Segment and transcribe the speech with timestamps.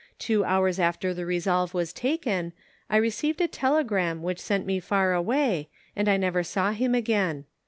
[0.17, 2.53] Two hours after the resolve was taken,
[2.89, 7.45] I received a telegram which sent me far away, and I never saw him again.